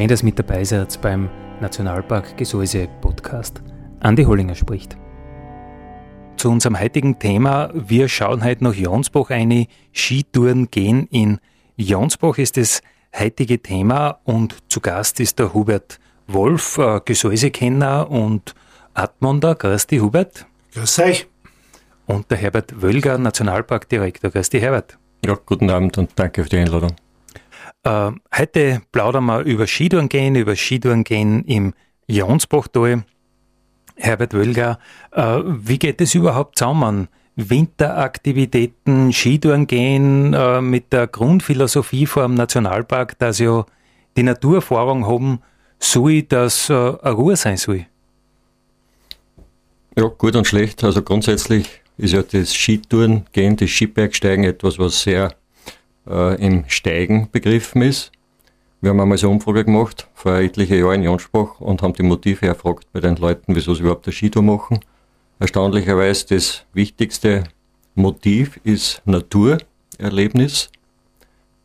[0.00, 1.28] Schön, dass mit dabei seid beim
[1.60, 3.60] Nationalpark Gesäuse Podcast.
[4.00, 4.96] Andi Hollinger spricht.
[6.38, 7.70] Zu unserem heutigen Thema.
[7.74, 11.38] Wir schauen heute nach Jonsbach eine Skitouren gehen in
[11.76, 12.80] Jonsbach ist das
[13.14, 18.54] heutige Thema und zu Gast ist der Hubert Wolf, äh, Gesäusekenner und
[18.94, 19.54] Atmonder.
[19.54, 20.46] Grüß dich, Hubert.
[20.72, 21.28] Grüß euch.
[22.06, 24.30] Und der Herbert Wölger, Nationalparkdirektor.
[24.30, 24.96] Grüß dich, Herbert.
[25.26, 26.96] Ja, guten Abend und danke für die Einladung.
[27.82, 31.72] Äh, heute plaudern wir über Skitouren gehen, über Skitouren gehen im
[32.06, 33.04] Jonsbachtal.
[33.96, 34.78] Herbert Wölger,
[35.12, 37.08] äh, wie geht es überhaupt zusammen?
[37.36, 43.64] Winteraktivitäten, Skitouren gehen äh, mit der Grundphilosophie vor dem Nationalpark, dass ja
[44.16, 45.40] die Naturerfahrung haben
[45.78, 47.86] soll, dass äh, eine Ruhe sein soll.
[49.96, 50.84] Ja, gut und schlecht.
[50.84, 55.34] Also grundsätzlich ist ja das Skitouren gehen, das Skibergsteigen etwas, was sehr
[56.08, 58.12] äh, im Steigen begriffen ist.
[58.80, 62.02] Wir haben einmal so eine Umfrage gemacht, vor etlichen Jahren in Jonsbach, und haben die
[62.02, 64.80] Motive erfragt bei den Leuten, wieso sie überhaupt eine Skitour machen.
[65.38, 67.44] Erstaunlicherweise das wichtigste
[67.94, 70.70] Motiv ist Naturerlebnis.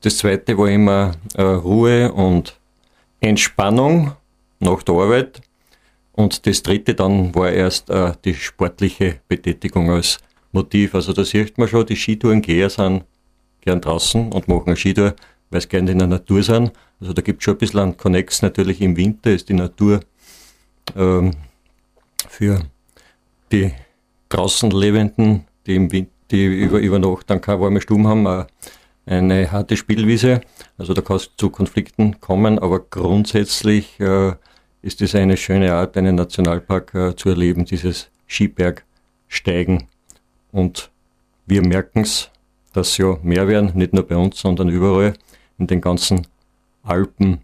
[0.02, 2.60] Das zweite war immer äh, Ruhe und
[3.22, 4.12] Entspannung
[4.60, 5.42] nach der Arbeit.
[6.12, 10.20] Und das dritte dann war erst äh, die sportliche Betätigung als
[10.52, 10.96] Motiv.
[10.96, 13.04] Also da sieht man schon, die Skitourengeher sind
[13.66, 15.16] gern draußen und machen eine Skitour,
[15.50, 16.72] weil sie gerne in der Natur sind.
[17.00, 18.42] Also da gibt es schon ein bisschen einen Connex.
[18.42, 20.00] Natürlich im Winter ist die Natur
[20.96, 21.32] ähm,
[22.30, 22.62] für
[23.52, 23.74] die
[24.30, 28.46] draußen Lebenden, die, im Winter, die über, über Nacht dann keine warme Stuben haben,
[29.06, 30.42] eine harte Spielwiese.
[30.78, 34.34] Also da kann es zu Konflikten kommen, aber grundsätzlich äh,
[34.82, 39.88] ist es eine schöne Art, einen Nationalpark äh, zu erleben, dieses Skibergsteigen.
[40.52, 40.92] Und
[41.46, 42.32] wir merken es,
[42.76, 45.14] dass ja mehr werden, nicht nur bei uns, sondern überall
[45.58, 46.28] in den ganzen
[46.84, 47.40] Alpen.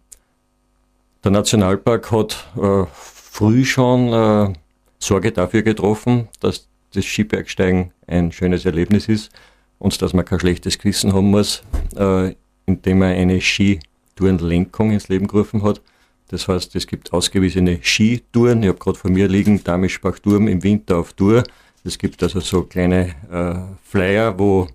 [1.23, 4.53] Der Nationalpark hat äh, früh schon äh,
[4.99, 9.31] Sorge dafür getroffen, dass das Skibergsteigen ein schönes Erlebnis ist
[9.79, 11.63] und dass man kein schlechtes Gewissen haben muss,
[11.95, 15.81] äh, indem er eine Skitourenlenkung ins Leben gerufen hat.
[16.27, 18.63] Das heißt, es gibt ausgewiesene Skitouren.
[18.63, 21.43] Ich habe gerade vor mir liegen, Damischbach-Turm im Winter auf Tour.
[21.83, 24.67] Es gibt also so kleine äh, Flyer, wo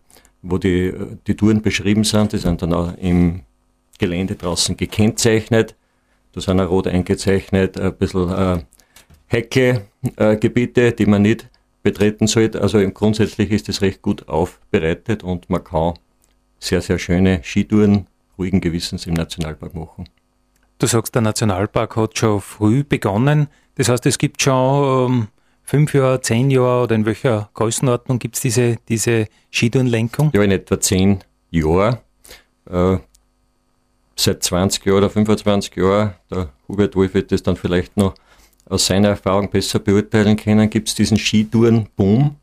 [0.49, 0.93] wo die,
[1.27, 2.33] die Touren beschrieben sind.
[2.33, 3.43] Die sind dann auch im
[3.99, 5.75] Gelände draußen gekennzeichnet.
[6.33, 8.62] Da sind auch rot eingezeichnet, ein bisschen äh,
[9.29, 11.49] Hecke-Gebiete, die man nicht
[11.83, 12.61] betreten sollte.
[12.61, 15.95] Also grundsätzlich ist es recht gut aufbereitet und man kann
[16.59, 18.06] sehr, sehr schöne Skitouren
[18.39, 20.09] ruhigen Gewissens im Nationalpark machen.
[20.79, 23.49] Du sagst, der Nationalpark hat schon früh begonnen.
[23.77, 25.29] Das heißt, es gibt schon ähm,
[25.66, 30.31] fünf Jahre, zehn Jahre oder in welcher Größenordnung gibt es diese, diese Skitourenlenkung?
[30.32, 31.99] Ja, in etwa zehn Jahren.
[32.71, 32.99] Äh,
[34.16, 38.15] seit 20 Jahren oder 25 Jahren, der Hubert Wolf wird das dann vielleicht noch
[38.69, 42.37] aus seiner Erfahrung besser beurteilen können, gibt es diesen Skitourenboom.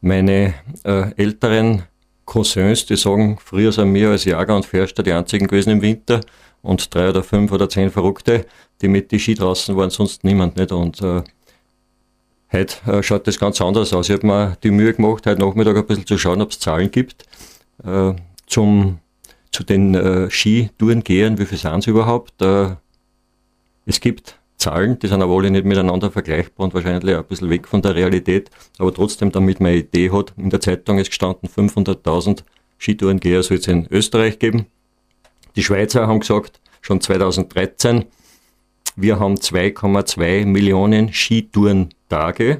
[0.00, 0.54] Meine
[0.84, 1.82] äh, älteren
[2.24, 6.20] Cousins, die sagen, früher sind wir als Jager und Förster die einzigen gewesen im Winter
[6.62, 8.46] und drei oder fünf oder zehn Verrückte,
[8.80, 10.72] die mit die Ski draußen waren, sonst niemand nicht.
[10.72, 11.22] Und äh,
[12.50, 14.08] Heute äh, schaut das ganz anders aus.
[14.08, 16.90] Ich habe mir die Mühe gemacht, heute Nachmittag ein bisschen zu schauen, ob es Zahlen
[16.90, 17.24] gibt
[17.84, 18.14] äh,
[18.46, 19.00] zum,
[19.52, 21.38] zu den äh, Skitourengehern.
[21.38, 22.40] Wie viele sind es überhaupt?
[22.40, 22.76] Äh,
[23.84, 27.68] es gibt Zahlen, die sind aber alle nicht miteinander vergleichbar und wahrscheinlich ein bisschen weg
[27.68, 28.50] von der Realität.
[28.78, 32.44] Aber trotzdem, damit man eine Idee hat, in der Zeitung ist gestanden, 500.000
[32.78, 34.66] Skitourengeher soll es in Österreich geben.
[35.54, 38.06] Die Schweizer haben gesagt, schon 2013,
[39.00, 42.58] wir haben 2,2 Millionen Skitourentage.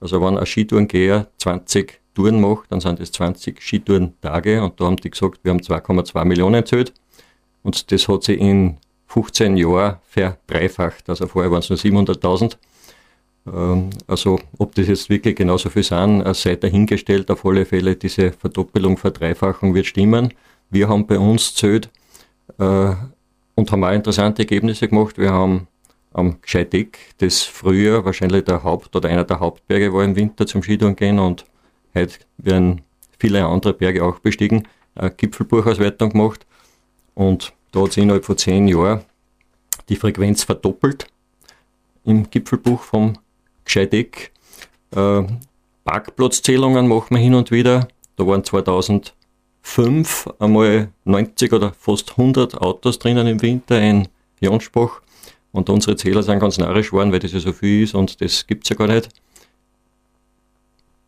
[0.00, 4.96] Also wenn ein Skitourengeher 20 Touren macht, dann sind das 20 Skitourentage und da haben
[4.96, 6.94] die gesagt, wir haben 2,2 Millionen zählt
[7.62, 8.78] und das hat sich in
[9.08, 11.10] 15 Jahren verdreifacht.
[11.10, 12.56] Also vorher waren es nur 700.000.
[13.46, 17.30] Ähm, also ob das jetzt wirklich genauso viel sind, äh, sei dahingestellt.
[17.30, 20.32] Auf alle Fälle diese Verdoppelung, Verdreifachung wird stimmen.
[20.70, 21.90] Wir haben bei uns zählt
[22.58, 22.94] äh,
[23.60, 25.18] und haben auch interessante Ergebnisse gemacht.
[25.18, 25.68] Wir haben
[26.12, 30.62] am Gscheideck, das früher wahrscheinlich der Haupt- oder einer der Hauptberge war im Winter zum
[30.62, 31.44] Skitouren gehen und
[31.94, 32.80] heute werden
[33.18, 36.46] viele andere Berge auch bestiegen, eine Gipfelbuchauswertung gemacht
[37.14, 39.02] und da hat sich innerhalb von zehn Jahren
[39.88, 41.06] die Frequenz verdoppelt
[42.04, 43.18] im Gipfelbuch vom
[43.66, 44.32] Gscheideck.
[44.96, 45.22] Äh,
[45.84, 47.88] Parkplatzzählungen machen wir hin und wieder.
[48.16, 48.42] Da waren
[49.62, 54.08] 2005 einmal 90 oder fast 100 Autos drinnen im Winter in
[54.40, 55.00] Jonsbach.
[55.52, 58.46] Und unsere Zähler sind ganz narrisch geworden, weil das ja so viel ist und das
[58.46, 59.08] gibt es ja gar nicht.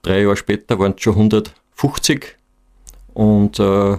[0.02, 2.36] Drei Jahre später waren es schon 150
[3.14, 3.98] und äh,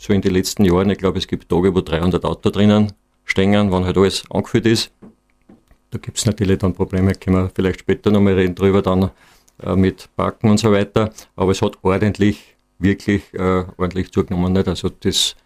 [0.00, 2.92] so in den letzten Jahren, ich glaube, es gibt Tage, wo 300 Autos drinnen
[3.24, 4.92] stehen, wenn halt alles angefüllt ist.
[5.90, 9.10] Da gibt es natürlich dann Probleme, können wir vielleicht später nochmal reden drüber, dann
[9.62, 11.12] äh, mit Parken und so weiter.
[11.36, 14.52] Aber es hat ordentlich, wirklich äh, ordentlich zugenommen.
[14.52, 14.68] Nicht?
[14.68, 15.36] Also das,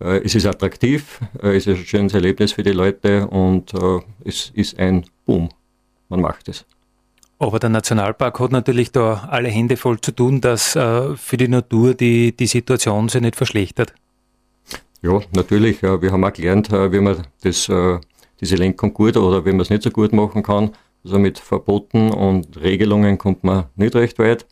[0.00, 4.00] äh, es ist attraktiv, äh, es ist ein schönes Erlebnis für die Leute und äh,
[4.24, 5.48] es ist ein Boom.
[6.08, 6.64] Man macht es.
[7.38, 11.48] Aber der Nationalpark hat natürlich da alle Hände voll zu tun, dass äh, für die
[11.48, 13.94] Natur die, die Situation sich nicht verschlechtert.
[15.02, 15.82] Ja, natürlich.
[15.82, 17.70] Äh, wir haben auch gelernt, wie man das,
[18.40, 20.70] diese Lenkung gut oder wie man es nicht so gut machen kann.
[21.04, 24.46] Also mit Verboten und Regelungen kommt man nicht recht weit.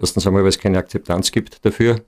[0.00, 2.00] Erstens einmal, weil es keine Akzeptanz gibt dafür.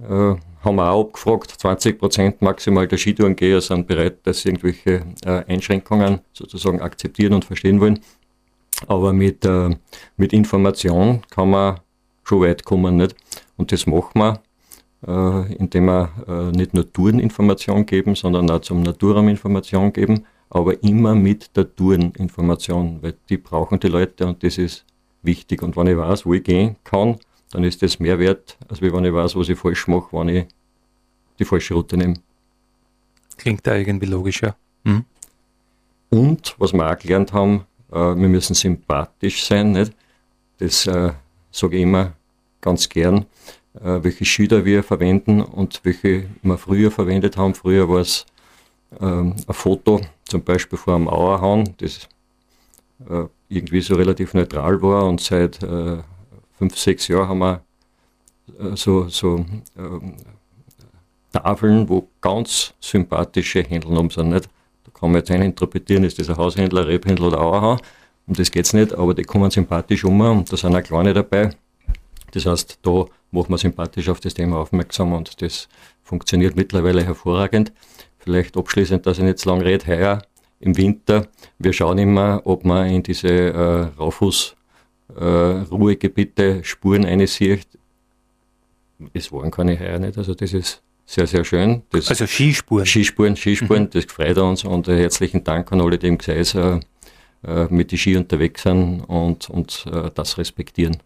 [0.00, 0.34] Äh,
[0.66, 5.44] haben wir auch abgefragt, 20 Prozent maximal der Skitourengeher sind bereit, dass sie irgendwelche äh,
[5.46, 8.00] Einschränkungen sozusagen akzeptieren und verstehen wollen.
[8.86, 9.70] Aber mit, äh,
[10.16, 11.80] mit Information kann man
[12.24, 13.16] schon weit kommen, nicht?
[13.56, 14.42] Und das machen wir,
[15.06, 20.82] äh, indem wir äh, nicht nur Toureninformation geben, sondern auch zum Naturraum Information geben, aber
[20.82, 24.84] immer mit der Toureninformation, weil die brauchen die Leute und das ist
[25.26, 25.62] wichtig.
[25.62, 27.18] Und wenn ich weiß, wo ich gehen kann,
[27.50, 30.46] dann ist das mehr wert, als wenn ich weiß, was ich falsch mache, wenn ich
[31.38, 32.14] die falsche Route nehme.
[33.36, 34.56] Klingt da irgendwie logischer.
[34.84, 35.04] Hm?
[36.10, 39.72] Und was wir auch gelernt haben, äh, wir müssen sympathisch sein.
[39.72, 39.92] Nicht?
[40.58, 41.12] Das äh,
[41.50, 42.12] sage ich immer
[42.60, 43.26] ganz gern,
[43.74, 47.54] äh, welche Schilder wir verwenden und welche wir früher verwendet haben.
[47.54, 48.26] Früher war es
[49.00, 52.08] ähm, ein Foto, zum Beispiel vor einem Auerhahn, das
[53.08, 55.98] äh, irgendwie so relativ neutral war und seit äh,
[56.58, 57.62] fünf, sechs Jahren haben wir
[58.58, 59.44] äh, so, so
[59.76, 60.16] ähm,
[61.32, 64.30] Tafeln, wo ganz sympathische Händler um sind.
[64.30, 64.48] Nicht?
[64.98, 67.80] kann man jetzt interpretieren, ist das ein Haushändler, Rebhändler oder Auerhahn.
[68.26, 71.12] Um das geht es nicht, aber die kommen sympathisch um und da sind auch kleine
[71.12, 71.50] dabei.
[72.32, 75.68] Das heißt, da macht man sympathisch auf das Thema aufmerksam und das
[76.02, 77.72] funktioniert mittlerweile hervorragend.
[78.18, 80.22] Vielleicht abschließend, dass ich nicht zu lange rede, heuer
[80.60, 81.26] im Winter,
[81.58, 87.66] wir schauen immer, ob man in diese äh, Raufuß-Ruhegebiete äh, Spuren einsieht.
[89.12, 91.82] Es waren keine heuer nicht, also das ist sehr, sehr schön.
[91.90, 92.86] Das also Skispuren.
[92.86, 93.90] Skispuren, Skispuren, mhm.
[93.90, 96.80] das freut uns und äh, herzlichen Dank an alle, die im Gseis äh,
[97.46, 100.96] äh, mit den Ski unterwegs sind und, und äh, das respektieren.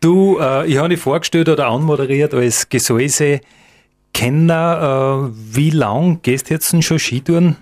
[0.00, 5.28] Du, äh, ich habe dich vorgestellt oder anmoderiert als Gesäuse-Kenner.
[5.28, 7.56] Äh, wie lang gehst du jetzt schon Skitouren?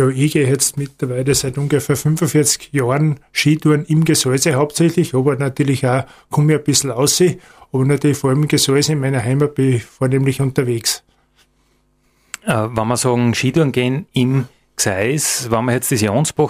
[0.00, 5.86] Ja, ich gehe jetzt mittlerweile seit ungefähr 45 Jahren Skitouren im Gesäuse hauptsächlich, aber natürlich
[5.86, 7.22] auch komme ich ein bisschen aus
[7.70, 11.04] aber natürlich vor allem Gesäuse in meiner Heimat bin ich vornehmlich unterwegs.
[12.46, 16.00] Äh, wenn wir sagen, Skitouren gehen im Gseis, wenn wir jetzt das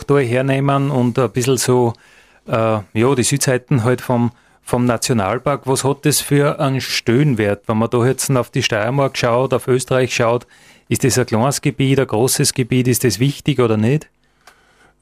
[0.07, 1.95] da hernehmen und ein bisschen so,
[2.47, 4.31] äh, ja, die Südseiten halt vom,
[4.63, 7.65] vom Nationalpark, was hat das für einen Stöhnwert?
[7.67, 10.47] Wenn man da jetzt auf die Steiermark schaut, auf Österreich schaut,
[10.91, 14.11] ist das ein kleines Gebiet, ein großes Gebiet, ist das wichtig oder nicht?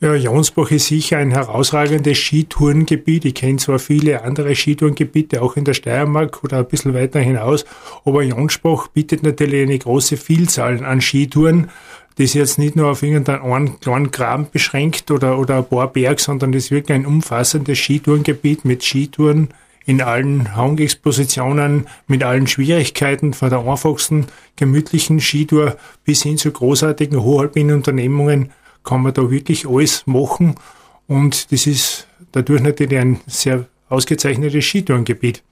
[0.00, 3.24] Ja, Jonsbach ist sicher ein herausragendes Skitourengebiet.
[3.24, 7.64] Ich kenne zwar viele andere Skitourengebiete, auch in der Steiermark oder ein bisschen weiter hinaus,
[8.04, 11.70] aber Jonsbach bietet natürlich eine große Vielzahl an Skitouren.
[12.16, 16.20] Das ist jetzt nicht nur auf irgendeinen kleinen Graben beschränkt oder, oder ein paar Berg,
[16.20, 19.48] sondern das ist wirklich ein umfassendes Skitourengebiet mit Skitouren
[19.88, 27.22] in allen Hangexpositionen, mit allen Schwierigkeiten, von der einfachsten, gemütlichen Skitour bis hin zu großartigen
[27.22, 28.52] hohalpinen Unternehmungen
[28.84, 30.56] kann man da wirklich alles machen.
[31.06, 35.42] Und das ist dadurch natürlich ein sehr ausgezeichnetes Skitourengebiet.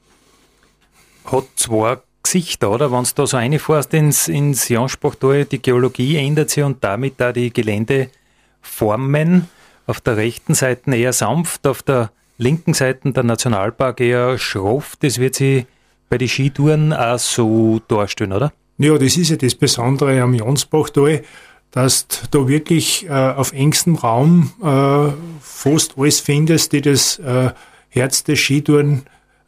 [1.25, 2.93] Hat zwei Gesichter, oder?
[2.93, 7.33] Wenn du da so reinfährst ins, ins Janspachtal, die Geologie ändert sich und damit da
[7.33, 9.49] die Geländeformen.
[9.87, 14.97] Auf der rechten Seite eher sanft, auf der linken Seite der Nationalpark eher schroff.
[15.01, 15.67] Das wird sich
[16.09, 18.53] bei den Skitouren auch so darstellen, oder?
[18.79, 21.23] Ja, das ist ja das Besondere am Jansbachtal
[21.77, 25.13] dass du da wirklich äh, auf engstem Raum äh,
[25.43, 27.51] fast alles findest, die das äh,
[27.91, 29.03] Herz des Skitouren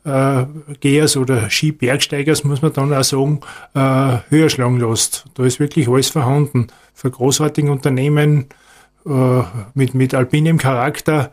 [0.04, 3.40] äh, Skigehers oder Skibergsteigers, muss man dann auch sagen,
[3.74, 5.24] äh, höher schlagen lässt.
[5.34, 6.66] Da ist wirklich alles vorhanden.
[6.92, 8.48] Für großartige Unternehmen
[9.06, 9.42] äh,
[9.72, 11.32] mit, mit alpinem Charakter,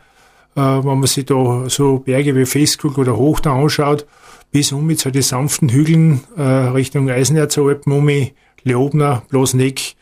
[0.60, 4.06] wenn man sich da so Berge wie Festkug oder Hoch da anschaut,
[4.50, 8.10] bis um mit so die sanften Hügeln äh, Richtung Eisenerzalpen, um
[8.62, 9.96] Leobner, Blosneck,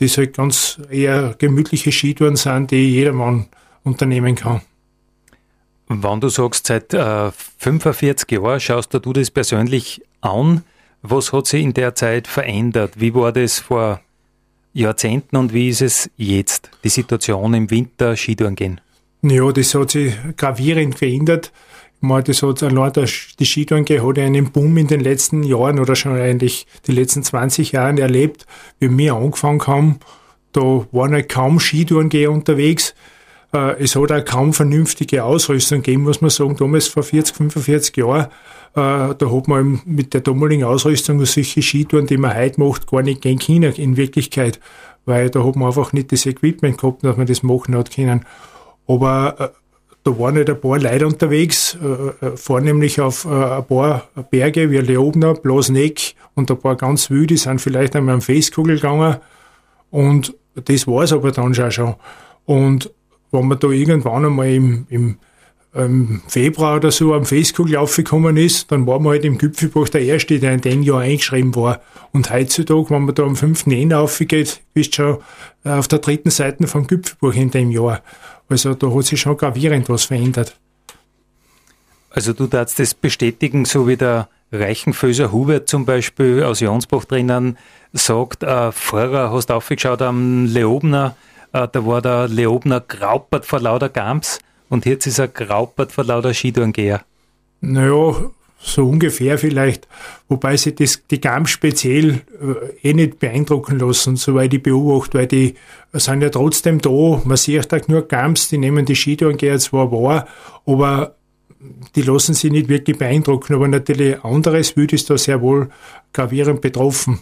[0.00, 3.46] die halt ganz eher gemütliche Skitouren sind, die jedermann
[3.84, 4.62] unternehmen kann.
[5.88, 10.62] Wenn du sagst, seit äh, 45 Jahren schaust du das persönlich an,
[11.02, 12.94] was hat sich in der Zeit verändert?
[12.96, 14.00] Wie war das vor
[14.72, 18.80] Jahrzehnten und wie ist es jetzt, die Situation im Winter Skitouren gehen?
[19.22, 21.52] Ja, das hat sich gravierend verändert.
[22.00, 23.08] Meine, das hat allein der,
[23.40, 27.72] die Skitourengeher hat einen Boom in den letzten Jahren oder schon eigentlich die letzten 20
[27.72, 28.46] Jahren erlebt.
[28.78, 29.98] Wie wir angefangen haben,
[30.52, 32.94] da waren halt kaum Skitourengeher unterwegs.
[33.52, 36.56] Äh, es hat auch kaum vernünftige Ausrüstung gegeben, muss man sagen.
[36.56, 42.06] Damals vor 40, 45 Jahren, äh, da hat man mit der damaligen Ausrüstung solche Skitouren,
[42.06, 44.60] die man heute macht, gar nicht gegen China in Wirklichkeit.
[45.04, 48.24] Weil da hat man einfach nicht das Equipment gehabt, dass man das machen hat können.
[48.88, 49.48] Aber äh,
[50.04, 51.76] da waren halt ein paar Leute unterwegs,
[52.36, 57.94] vornehmlich auf ein paar Berge wie Leobner, Blasneck und ein paar ganz wilde, sind vielleicht
[57.94, 59.16] einmal am Festkugel gegangen.
[59.90, 61.96] Und das war's aber dann schon.
[62.46, 62.90] Und
[63.32, 65.18] wenn man da irgendwann einmal im, im
[65.74, 70.02] im Februar oder so am Festkugel aufgekommen ist, dann war man halt im Gipfelbach der
[70.02, 71.82] Erste, der in dem Jahr eingeschrieben war.
[72.12, 73.66] Und heutzutage, wenn man da am 5.
[73.66, 75.18] Jänner aufgeht, bist du schon
[75.64, 78.02] auf der dritten Seite vom Gipfelbuch in dem Jahr.
[78.48, 80.56] Also da hat sich schon gravierend was verändert.
[82.10, 87.58] Also du darfst das bestätigen, so wie der Reichenföser Hubert zum Beispiel aus Jonsbach drinnen
[87.92, 91.16] sagt, äh, vorher hast du aufgeschaut am Leobner,
[91.52, 94.38] äh, da war der Leobner graupert vor lauter Gams
[94.68, 97.02] und jetzt ist er graupert vor lauter Skitourengeher.
[97.60, 99.86] Naja, so ungefähr vielleicht,
[100.28, 102.22] wobei sie das, die Gams speziell
[102.82, 105.54] äh, eh nicht beeindrucken lassen, soweit ich beobachte, weil die
[105.92, 110.26] sind ja trotzdem da, man sieht auch nur Gams, die nehmen die Skitourengeher zwar wahr,
[110.66, 111.14] aber
[111.94, 115.70] die lassen sich nicht wirklich beeindrucken, aber natürlich anderes Wild ist da sehr wohl
[116.12, 117.20] gravierend betroffen.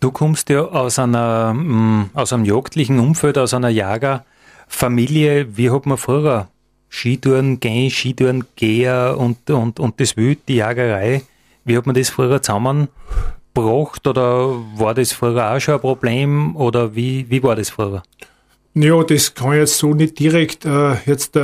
[0.00, 5.56] Du kommst ja aus einer, mm, aus einem jagdlichen Umfeld, aus einer Jagerfamilie.
[5.56, 6.48] Wie hat man früher
[6.96, 11.22] Skitouren gehen, Skitouren geher und, und, und das Wild, die Jagerei,
[11.64, 16.94] wie hat man das früher zusammengebracht oder war das früher auch schon ein Problem oder
[16.94, 18.02] wie, wie war das früher?
[18.78, 21.40] Ja, das kann ich jetzt so nicht direkt äh, jetzt äh,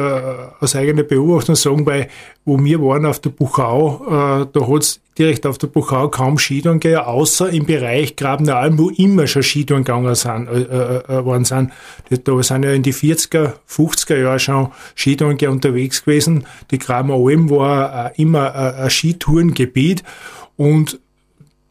[0.60, 2.08] aus eigener Beobachtung sagen, weil
[2.44, 6.78] wo wir waren auf der Buchau, äh, da hat's direkt auf der Buchau kaum Skitouren
[6.78, 11.24] gegeben, außer im Bereich Grabener Alm, wo immer schon Skitouren gegangen sind, äh, äh, äh
[11.24, 11.72] worden sind.
[12.10, 16.44] Da sind ja in die 40er, 50er Jahre schon Skitouren unterwegs gewesen.
[16.70, 20.02] Die Grabener Alm war äh, immer äh, ein Skitourengebiet
[20.58, 21.00] und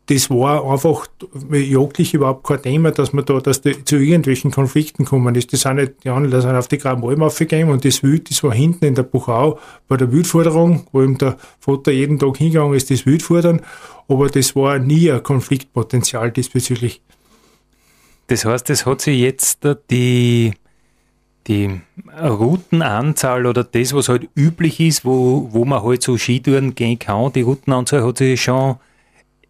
[0.08, 1.06] das war einfach
[1.52, 5.52] jagdlich überhaupt kein Thema, dass man da, dass die, zu irgendwelchen Konflikten kommen ist.
[5.52, 8.44] Die sind nicht, die anderen sind auf die Graben Alm aufgegangen und das Wild, das
[8.44, 12.74] war hinten in der Buchau bei der Wildforderung, wo ihm der Vater jeden Tag hingegangen
[12.74, 13.62] ist, das Wildfordern,
[14.08, 17.02] aber das war nie ein Konfliktpotenzial diesbezüglich.
[18.28, 20.54] Das heißt, es hat sich jetzt die,
[21.48, 21.80] die
[22.22, 27.32] Routenanzahl oder das, was halt üblich ist, wo, wo man halt so Skitouren gehen kann,
[27.34, 28.78] die Routenanzahl hat sich schon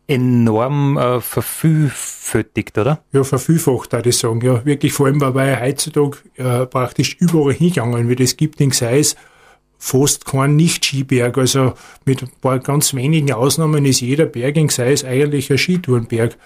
[0.08, 3.04] enorm äh, vervielfältigt, oder?
[3.14, 4.42] Ja, vervielfacht, würde ich sagen.
[4.42, 8.20] Ja, wirklich vor allem, weil heutzutage äh, praktisch überall hingegangen wird.
[8.20, 9.16] Es gibt in Gseis
[9.78, 11.38] fast keinen Nicht-Skiberg.
[11.38, 11.74] Also
[12.06, 16.38] mit ein paar ganz wenigen Ausnahmen ist jeder Berg in Gseis eigentlich ein Skitourenberg.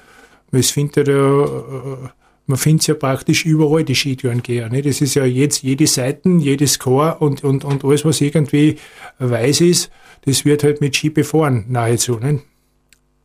[0.51, 2.09] Man findet ja, äh,
[2.47, 4.69] man findet ja praktisch überall die Skitourengeher.
[4.69, 4.83] Ne?
[4.83, 8.77] Das ist ja jetzt jede Seiten, jedes Chor und, und, und alles, was irgendwie
[9.19, 9.89] weiß ist,
[10.25, 12.19] das wird halt mit Ski befahren, nahezu.
[12.19, 12.41] Ne?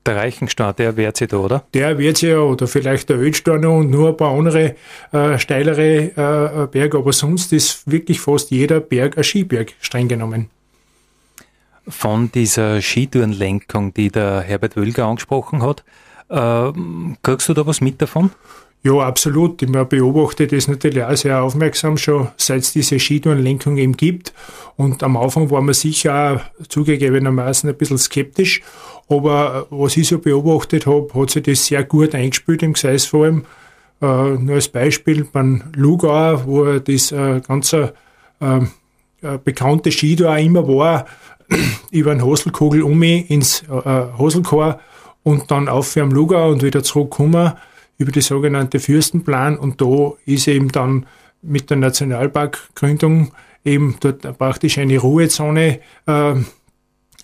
[0.07, 1.65] Der Reichenstein, der wehrt sich da, oder?
[1.75, 4.77] Der wehrt sich ja, oder vielleicht der Ölsteiner und nur ein paar andere
[5.13, 10.49] äh, steilere äh, Berge, aber sonst ist wirklich fast jeder Berg ein Skiberg, streng genommen.
[11.87, 15.85] Von dieser Skitourenlenkung, die der Herbert Wölger angesprochen hat,
[16.31, 16.73] äh,
[17.23, 18.31] kriegst du da was mit davon?
[18.83, 19.61] Ja, absolut.
[19.61, 24.33] Ich beobachte das natürlich auch sehr aufmerksam schon, seit es diese Skitourenlenkung eben gibt.
[24.77, 28.63] Und am Anfang war man sicher auch zugegebenermaßen ein bisschen skeptisch.
[29.11, 33.25] Aber was ich so beobachtet habe, hat sich das sehr gut eingespielt im Gseis vor
[33.25, 33.45] allem.
[34.01, 37.93] Äh, nur als Beispiel beim Lugauer, wo das äh, ganze
[38.41, 38.61] äh,
[39.45, 41.07] bekannte auch immer war,
[41.91, 44.81] über den Hoselkugel um ins äh, Hoselchor
[45.23, 47.53] und dann auf am Lugau und wieder zurückkommen
[47.99, 51.07] über die sogenannte Fürstenplan und da ist eben dann
[51.43, 53.33] mit der Nationalparkgründung
[53.65, 56.35] eben dort praktisch eine Ruhezone äh,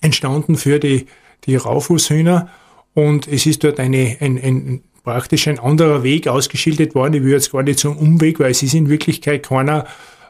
[0.02, 1.07] entstanden für die,
[1.47, 2.49] die Raufußhühner.
[2.95, 7.15] Und es ist dort eine, ein, ein, praktisch ein anderer Weg ausgeschildert worden.
[7.15, 9.87] Ich will jetzt gar nicht zum Umweg, weil es ist in Wirklichkeit keiner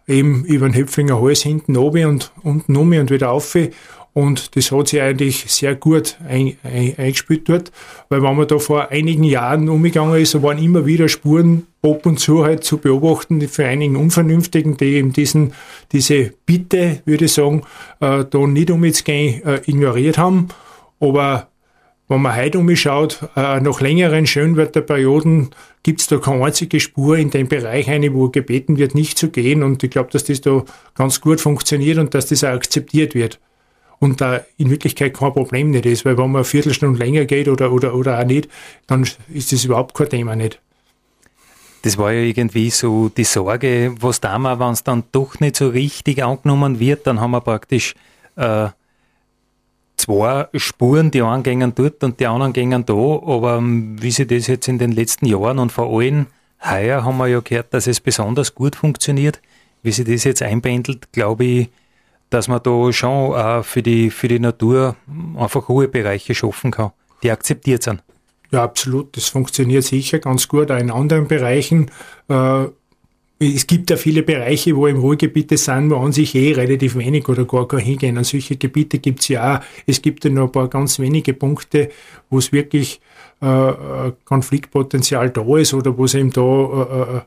[0.06, 3.56] eben über den Höpflinger Hals hinten oben und unten um und wieder auf.
[4.16, 7.70] Und das hat sich eigentlich sehr gut ein, ein, eingespielt dort,
[8.08, 12.06] weil wenn man da vor einigen Jahren umgegangen ist, da waren immer wieder Spuren ab
[12.06, 15.52] und zu halt zu beobachten für einigen Unvernünftigen, die eben diesen,
[15.92, 17.62] diese Bitte, würde ich sagen,
[18.00, 20.48] äh, da nicht umzugehen, äh, ignoriert haben.
[21.00, 21.48] Aber
[22.08, 25.50] wenn man heute umschaut, äh, nach längeren Schönwetterperioden
[25.82, 29.30] gibt es da keine einzige Spur in dem Bereich eine, wo gebeten wird, nicht zu
[29.30, 29.62] gehen.
[29.62, 33.40] Und ich glaube, dass das da ganz gut funktioniert und dass das auch akzeptiert wird.
[33.98, 37.48] Und da in Wirklichkeit kein Problem nicht ist, weil wenn man eine Viertelstunde länger geht
[37.48, 38.48] oder, oder, oder auch nicht,
[38.86, 40.60] dann ist das überhaupt kein Thema nicht.
[41.82, 45.56] Das war ja irgendwie so die Sorge, was da mal, wenn es dann doch nicht
[45.56, 47.94] so richtig angenommen wird, dann haben wir praktisch
[48.36, 48.68] äh,
[50.06, 54.26] zwei Spuren, die einen gängen dort und die anderen gängen da, aber ähm, wie sie
[54.26, 56.26] das jetzt in den letzten Jahren und vor allem
[56.64, 59.40] heuer haben wir ja gehört, dass es besonders gut funktioniert.
[59.82, 61.68] Wie sie das jetzt einpendelt, glaube ich,
[62.30, 64.96] dass man da schon auch für die, für die Natur
[65.36, 68.02] einfach Ruhebereiche schaffen kann, die akzeptiert sind.
[68.52, 69.16] Ja, absolut.
[69.16, 70.70] Das funktioniert sicher ganz gut.
[70.70, 71.90] Auch in anderen Bereichen
[72.28, 72.66] äh,
[73.38, 77.28] es gibt ja viele Bereiche, wo im Ruhrgebiete sind, wo an sich eh relativ wenig
[77.28, 78.16] oder gar kein hingehen.
[78.16, 79.60] An solche Gebiete gibt es ja auch.
[79.86, 81.90] Es gibt ja noch ein paar ganz wenige Punkte,
[82.30, 83.00] wo es wirklich
[83.42, 83.72] äh,
[84.24, 87.20] Konfliktpotenzial da ist oder wo es eben da äh, äh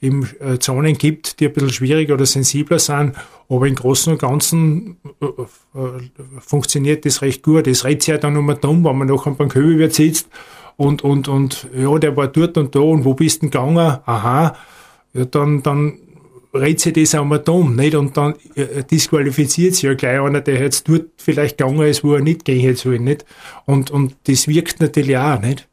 [0.00, 3.14] eben äh, Zonen gibt, die ein bisschen schwieriger oder sensibler sind.
[3.48, 5.26] Aber im Großen und Ganzen äh,
[5.78, 7.66] äh, funktioniert das recht gut.
[7.66, 10.28] Es redet sich ja dann immer dumm, wenn man noch beim Köbelwirt sitzt
[10.76, 13.98] und, und, und ja, der war dort und da und wo bist denn gegangen?
[14.04, 14.56] Aha
[15.14, 15.98] ja, dann, dann
[16.52, 17.94] redet sich das auch mal dumm, nicht?
[17.94, 22.14] Und dann äh, disqualifiziert sich ja gleich einer, der jetzt dort vielleicht gegangen ist, wo
[22.14, 23.24] er nicht gehen soll, nicht?
[23.64, 25.68] Und, und das wirkt natürlich auch, nicht?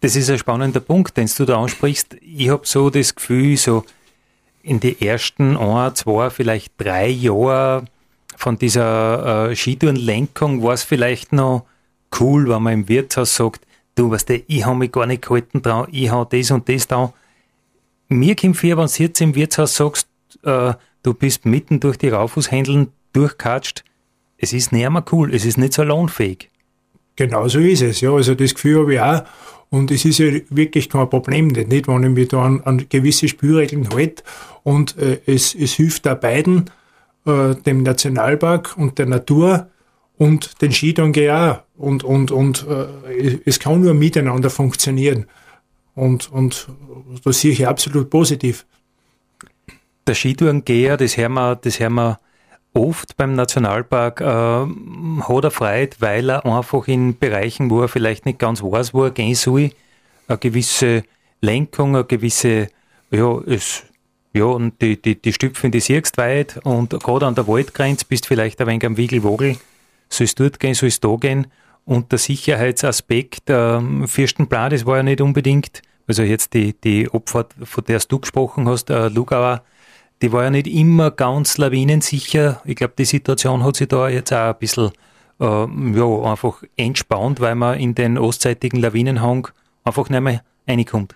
[0.00, 2.16] Das ist ein spannender Punkt, den du da ansprichst.
[2.20, 3.84] Ich habe so das Gefühl, so
[4.62, 7.84] in die ersten ein, zwei, vielleicht drei Jahre
[8.36, 11.64] von dieser äh, Skitourenlenkung war es vielleicht noch
[12.20, 15.62] cool, wenn man im Wirtshaus sagt, du weißt du, ich habe mich gar nicht gehalten
[15.62, 17.12] dran, ich habe das und das da
[18.08, 20.08] mir kommt vor, wenn du jetzt im Wirtshaus sagst,
[20.42, 23.84] äh, du bist mitten durch die Raufußhändeln durchkatscht,
[24.38, 26.50] es ist nicht mehr cool, es ist nicht so lohnfähig.
[27.16, 28.12] Genau so ist es, ja.
[28.12, 29.24] Also das Gefühl habe ich auch.
[29.70, 32.86] Und es ist ja wirklich kein Problem, nicht, nicht wenn ich mich da an, an
[32.88, 34.22] gewisse Spielregeln halte.
[34.62, 36.70] Und äh, es, es hilft da beiden,
[37.26, 39.68] äh, dem Nationalpark und der Natur
[40.16, 41.58] und den Skitouren auch.
[41.76, 45.26] Und, und, und äh, es kann nur miteinander funktionieren.
[45.98, 46.68] Und, und
[47.24, 48.64] das sehe ich absolut positiv.
[50.06, 52.20] Der Skitourengeher, das hören wir, das hören wir
[52.72, 58.26] oft beim Nationalpark, äh, hat er Freude, weil er einfach in Bereichen, wo er vielleicht
[58.26, 59.72] nicht ganz weiß, wo er gehen soll,
[60.28, 61.02] eine gewisse
[61.40, 62.68] Lenkung, eine gewisse,
[63.10, 63.82] ja, es,
[64.32, 68.26] ja, und die, die, die Stüpfen, die siehst weit und gerade an der Waldgrenze bist
[68.26, 69.56] vielleicht ein wenig am Wiegelwogel,
[70.08, 71.48] sollst dort gehen, sollst da gehen
[71.84, 77.46] und der Sicherheitsaspekt, äh, Fürstenplan, das war ja nicht unbedingt also jetzt die, die Opfer,
[77.62, 79.62] von der du gesprochen hast, äh, Lugauer,
[80.22, 82.60] die war ja nicht immer ganz lawinensicher.
[82.64, 84.90] Ich glaube, die Situation hat sich da jetzt auch ein bisschen
[85.40, 89.48] äh, ja, einfach entspannt, weil man in den ostseitigen Lawinenhang
[89.84, 91.14] einfach nicht mehr reinkommt.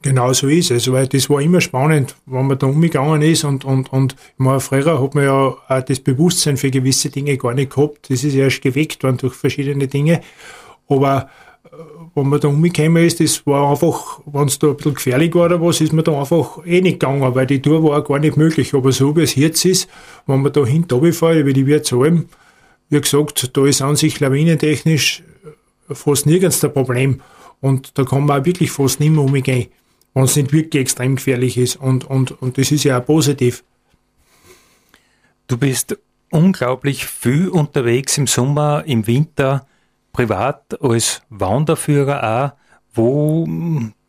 [0.00, 3.64] Genau so ist es, weil das war immer spannend, wenn man da umgegangen ist und,
[3.64, 7.74] und, und meine, früher hat man ja auch das Bewusstsein für gewisse Dinge gar nicht
[7.74, 8.08] gehabt.
[8.08, 10.20] Das ist erst geweckt worden durch verschiedene Dinge.
[10.88, 11.28] Aber
[12.18, 15.46] wenn man da umgekommen ist, das war einfach, wenn es da ein bisschen gefährlich war
[15.46, 18.36] oder was, ist man da einfach eh nicht gegangen, weil die Tour war gar nicht
[18.36, 18.74] möglich.
[18.74, 19.88] Aber so wie es jetzt ist,
[20.26, 22.26] wenn man da runterfährt, über die Wirtsalm,
[22.90, 25.22] wie gesagt, da ist an sich lawinentechnisch
[25.90, 27.20] fast nirgends der Problem.
[27.60, 29.68] Und da kann man auch wirklich fast nicht mehr umgehen,
[30.14, 31.76] wenn es nicht wirklich extrem gefährlich ist.
[31.76, 33.64] Und, und, und das ist ja auch positiv.
[35.46, 35.96] Du bist
[36.30, 39.66] unglaublich viel unterwegs im Sommer, im Winter
[40.18, 42.58] privat als Wanderführer auch,
[42.92, 43.46] wo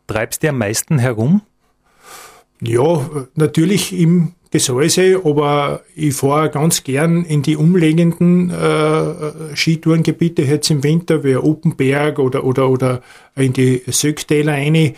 [0.08, 1.42] treibst du am meisten herum?
[2.60, 10.70] Ja, natürlich im Gesäuse, aber ich fahre ganz gern in die umliegenden äh, Skitourengebiete jetzt
[10.70, 13.02] im Winter, wie Oppenberg oder, oder, oder
[13.36, 14.94] in die Söcktäler rein,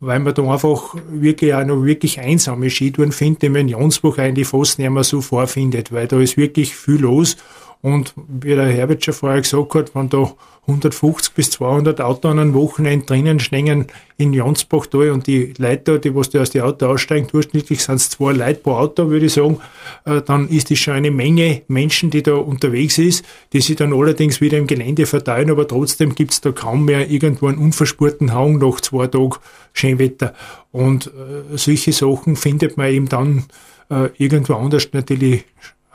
[0.00, 4.16] weil man da einfach wirklich auch noch wirklich einsame Skitouren findet, die man in Jonsbruch
[4.16, 7.36] eigentlich fast nicht mehr so vorfindet, weil da ist wirklich viel los
[7.84, 12.38] Und wie der Herbert schon vorher gesagt hat, wenn da 150 bis 200 Autos an
[12.38, 16.62] einem Wochenende drinnen stehen in Jonsbach da und die Leute, die was da aus dem
[16.62, 19.58] Auto aussteigen, durchschnittlich sind es zwei Leute pro Auto, würde ich sagen,
[20.06, 23.92] äh, dann ist das schon eine Menge Menschen, die da unterwegs ist, die sich dann
[23.92, 28.32] allerdings wieder im Gelände verteilen, aber trotzdem gibt es da kaum mehr irgendwo einen unverspurten
[28.32, 29.34] Hang nach zwei Tagen
[29.74, 30.32] Schönwetter.
[30.72, 33.44] Und äh, solche Sachen findet man eben dann
[33.90, 35.44] äh, irgendwo anders natürlich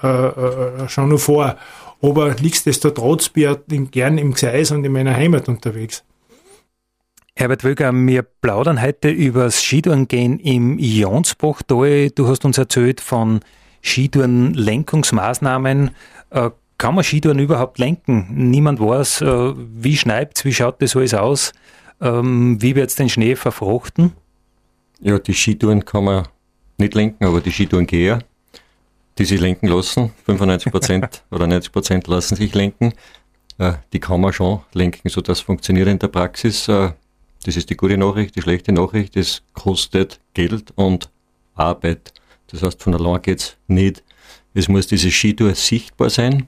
[0.02, 1.56] äh, äh, schon noch vor.
[2.02, 6.04] Aber nichtsdestotrotz bin ich gern im Gseis und in meiner Heimat unterwegs.
[7.36, 12.10] Herbert Wöger, wir plaudern heute über das Skitourengehen im Jonsbachtal.
[12.12, 13.42] Du hast uns erzählt von
[13.82, 15.92] Skitouren-Lenkungsmaßnahmen.
[16.32, 18.50] Äh, kann man Skitouren überhaupt lenken?
[18.52, 21.52] Niemand weiß, äh, wie schneit wie schaut das alles aus,
[22.02, 24.14] ähm, wie wird es den Schnee verfrochten?
[25.02, 26.28] Ja, die Skitouren kann man
[26.78, 28.20] nicht lenken, aber die Skitourengeher
[29.20, 30.12] die sich lenken lassen.
[30.26, 32.94] 95 Prozent oder 90 Prozent lassen sich lenken.
[33.58, 36.68] Äh, die kann man schon lenken, so das funktioniert in der Praxis.
[36.68, 36.94] Äh,
[37.44, 38.36] das ist die gute Nachricht.
[38.36, 41.10] Die schlechte Nachricht, es kostet Geld und
[41.54, 42.14] Arbeit.
[42.48, 44.04] Das heißt, von allein geht's nicht.
[44.54, 46.48] Es muss diese Skitour sichtbar sein.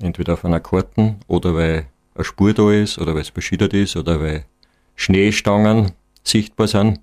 [0.00, 3.96] Entweder auf einer Karten oder weil eine Spur da ist oder weil es beschildert ist
[3.96, 4.44] oder weil
[4.96, 5.92] Schneestangen
[6.24, 7.00] sichtbar sind.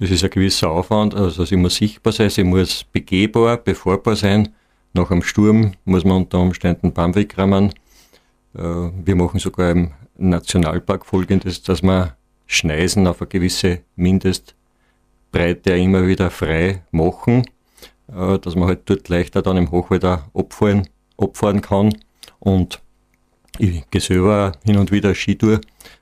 [0.00, 4.48] Das ist ein gewisser Aufwand, also sie muss sichtbar sein, sie muss begehbar, befahrbar sein.
[4.94, 7.74] Nach einem Sturm muss man unter Umständen Baum wegräumen.
[8.54, 16.06] Äh, wir machen sogar im Nationalpark folgendes, dass wir Schneisen auf eine gewisse Mindestbreite immer
[16.06, 17.44] wieder frei machen,
[18.08, 21.94] äh, dass man halt dort leichter dann im Hochwalder abfahren, abfahren kann.
[22.38, 22.80] Und
[23.58, 25.60] ich gehe selber hin und wieder Skitour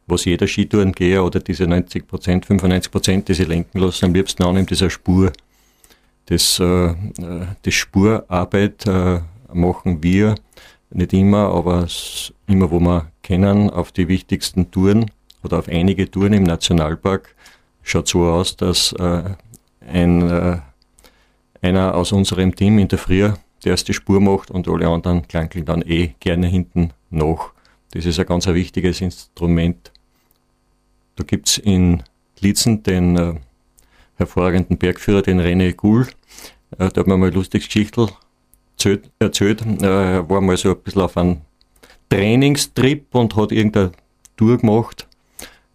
[0.08, 4.42] was jeder Skitourengeher oder diese 90 Prozent, 95 Prozent, die sie lenken lassen, am liebsten
[4.42, 5.32] annimmt, ist eine Spur.
[6.26, 6.94] Das, äh,
[7.62, 9.20] das Spurarbeit äh,
[9.52, 10.34] machen wir
[10.90, 11.86] nicht immer, aber
[12.46, 15.10] immer, wo wir kennen, auf die wichtigsten Touren
[15.42, 17.34] oder auf einige Touren im Nationalpark
[17.82, 19.22] schaut so aus, dass äh,
[19.86, 20.58] ein, äh,
[21.60, 23.30] einer aus unserem Team in der Früh
[23.64, 27.52] die erste Spur macht und alle anderen klankeln dann eh gerne hinten nach.
[27.92, 29.92] Das ist ein ganz ein wichtiges Instrument
[31.18, 32.02] da gibt es in
[32.40, 33.34] Lietzen den äh,
[34.14, 36.06] hervorragenden Bergführer, den René Gull.
[36.78, 38.08] Äh, der hat mir mal ein lustiges Geschichtel
[38.76, 39.10] erzählt.
[39.18, 39.62] erzählt.
[39.82, 41.38] Äh, er war mal so ein bisschen auf einem
[42.08, 43.92] Trainingstrip und hat irgendeine
[44.36, 45.08] Tour gemacht,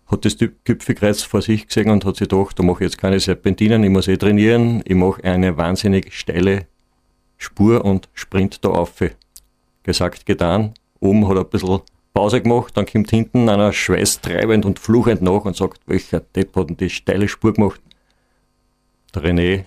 [0.07, 3.19] hat das Gipfelkreuz vor sich gesehen und hat sich gedacht, da mache ich jetzt keine
[3.19, 6.67] Serpentinen, ich muss eh trainieren, ich mache eine wahnsinnig steile
[7.37, 8.93] Spur und sprint da auf.
[9.83, 10.73] Gesagt, getan.
[11.01, 11.81] Oben hat er ein bisschen
[12.13, 16.69] Pause gemacht, dann kommt hinten einer schweißtreibend und fluchend nach und sagt, welcher Depp hat
[16.69, 17.81] denn die steile Spur gemacht?
[19.15, 19.65] Der René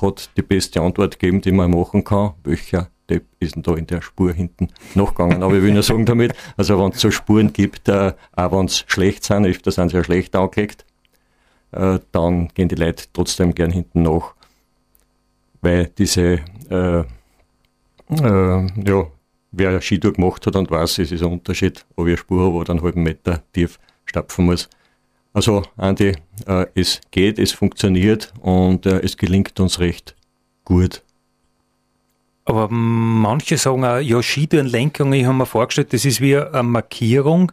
[0.00, 2.32] hat die beste Antwort gegeben, die man machen kann.
[2.44, 5.42] Welcher Depp ist denn da in der Spur hinten nachgegangen?
[5.42, 8.66] Aber ich will nur sagen damit, also wenn es so Spuren gibt, äh, auch wenn
[8.66, 10.86] es schlecht sind, öfter sind sie ja schlecht angelegt,
[11.72, 14.34] äh, dann gehen die Leute trotzdem gern hinten nach.
[15.60, 17.04] Weil diese äh,
[18.10, 19.06] äh, ja,
[19.50, 22.56] wer Skitour gemacht hat und weiß, es ist ein Unterschied, ob ich eine Spur habe
[22.56, 24.68] oder einen halben Meter tief stapfen muss.
[25.32, 26.14] Also, Andi,
[26.46, 30.16] äh, es geht, es funktioniert und äh, es gelingt uns recht
[30.64, 31.02] gut.
[32.44, 37.52] Aber manche sagen auch, ja, Skitourenlenkung, ich habe mir vorgestellt, das ist wie eine Markierung.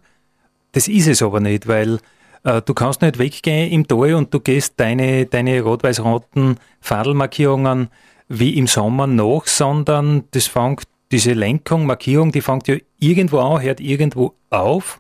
[0.72, 2.00] Das ist es aber nicht, weil
[2.44, 7.90] äh, du kannst nicht weggehen im Tal und du gehst deine, deine rot-weiß-roten Fadelmarkierungen
[8.30, 13.62] wie im Sommer nach, sondern das fängt diese Lenkung, Markierung, die fängt ja irgendwo an,
[13.62, 15.00] hört irgendwo auf.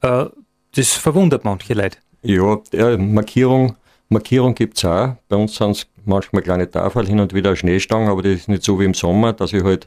[0.00, 0.26] Äh,
[0.74, 1.98] das verwundert manche Leute.
[2.22, 2.58] Ja,
[2.98, 3.76] Markierung,
[4.08, 5.16] Markierung gibt es auch.
[5.28, 8.48] Bei uns sind es manchmal kleine Tafeln, hin und wieder eine Schneestange, aber das ist
[8.48, 9.86] nicht so wie im Sommer, dass ich halt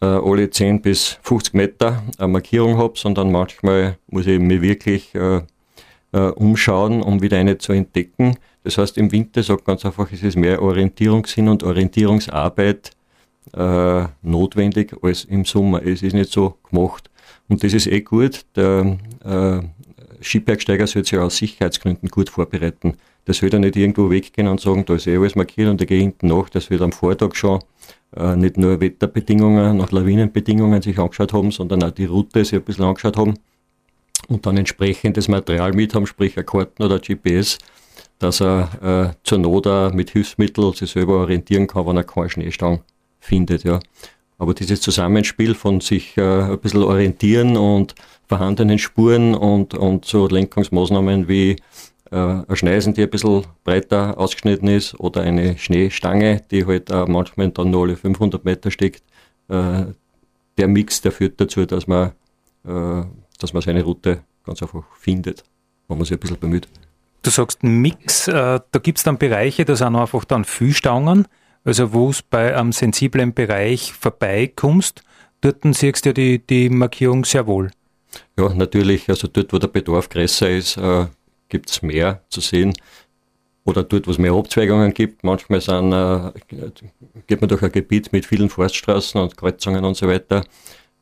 [0.00, 5.14] äh, alle 10 bis 50 Meter eine Markierung habe, sondern manchmal muss ich mich wirklich
[5.14, 5.42] äh,
[6.12, 8.36] äh, umschauen, um wieder eine zu entdecken.
[8.64, 12.95] Das heißt, im Winter sagt ganz einfach, es ist mehr Orientierungssinn und Orientierungsarbeit
[13.54, 15.84] äh, notwendig als im Sommer.
[15.84, 17.10] Es ist nicht so gemacht.
[17.48, 18.44] Und das ist eh gut.
[18.56, 19.60] Der äh,
[20.20, 22.96] Skibergsteiger sollte sich aus Sicherheitsgründen gut vorbereiten.
[23.24, 25.88] Das wird er nicht irgendwo weggehen und sagen, da ist eh alles markiert und ich
[25.88, 26.48] gehe hinten nach.
[26.48, 27.60] Das wird am Vortag schon
[28.16, 32.64] äh, nicht nur Wetterbedingungen nach Lawinenbedingungen sich angeschaut haben, sondern auch die Route sich ein
[32.64, 33.34] bisschen angeschaut haben
[34.28, 37.58] und dann entsprechendes Material mit haben, sprich Karten oder GPS,
[38.18, 42.80] dass er äh, zur Not mit Hilfsmitteln sich selber orientieren kann, wenn er keinen Schneestand
[43.26, 43.64] findet.
[43.64, 43.80] Ja.
[44.38, 47.94] Aber dieses Zusammenspiel von sich äh, ein bisschen orientieren und
[48.26, 51.56] vorhandenen Spuren und, und so Lenkungsmaßnahmen wie
[52.10, 57.06] äh, ein Schneisen, die ein bisschen breiter ausgeschnitten ist oder eine Schneestange, die halt äh,
[57.06, 59.02] manchmal dann nur alle 500 Meter steckt,
[59.48, 59.84] äh,
[60.58, 62.12] der Mix, der führt dazu, dass man,
[62.66, 63.04] äh,
[63.38, 65.44] dass man seine Route ganz einfach findet,
[65.88, 66.68] wenn man sich ein bisschen bemüht.
[67.22, 71.26] Du sagst Mix, äh, da gibt es dann Bereiche, da sind einfach dann Fühlstangen,
[71.66, 75.02] also wo es bei einem sensiblen Bereich vorbeikommst,
[75.40, 77.70] dort siehst du ja die, die Markierung sehr wohl.
[78.38, 81.06] Ja, natürlich, also dort, wo der Bedarf größer ist, äh,
[81.48, 82.72] gibt es mehr zu sehen.
[83.64, 85.24] Oder dort, wo es mehr Abzweigungen gibt.
[85.24, 86.30] Manchmal sind, äh,
[87.26, 90.44] geht man durch ein Gebiet mit vielen Forststraßen und Kreuzungen und so weiter.